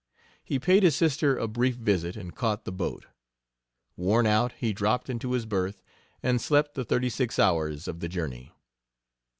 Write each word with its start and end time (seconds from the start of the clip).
He 0.43 0.57
paid 0.57 0.81
his 0.81 0.95
sister 0.95 1.37
a 1.37 1.47
brief 1.47 1.75
visit, 1.75 2.15
and 2.15 2.33
caught 2.35 2.65
the 2.65 2.71
boat. 2.71 3.05
Worn 3.95 4.25
out, 4.25 4.51
he 4.53 4.73
dropped 4.73 5.11
into 5.11 5.33
his 5.33 5.45
berth 5.45 5.83
and 6.23 6.41
slept 6.41 6.73
the 6.73 6.83
thirty 6.83 7.07
six 7.09 7.37
hours 7.37 7.87
of 7.87 7.99
the 7.99 8.09
journey. 8.09 8.51